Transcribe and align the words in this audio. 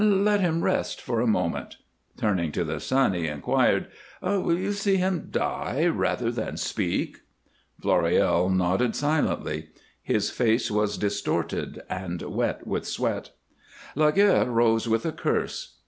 "Let 0.03 0.39
him 0.41 0.63
rest 0.63 0.99
for 0.99 1.21
a 1.21 1.27
moment." 1.27 1.77
Turning 2.17 2.51
to 2.53 2.63
the 2.63 2.79
son 2.79 3.13
he 3.13 3.27
inquired, 3.27 3.85
"Will 4.23 4.57
you 4.57 4.71
see 4.73 4.95
him 4.95 5.27
die 5.29 5.85
rather 5.85 6.31
than 6.31 6.57
speak?" 6.57 7.19
Floréal 7.79 8.51
nodded 8.51 8.95
silently; 8.95 9.67
his 10.01 10.31
face 10.31 10.71
was 10.71 10.97
distorted 10.97 11.83
and 11.87 12.23
wet 12.23 12.65
with 12.65 12.87
sweat. 12.87 13.29
Laguerre 13.93 14.49
rose 14.49 14.89
with 14.89 15.05
a 15.05 15.11
curse. 15.11 15.75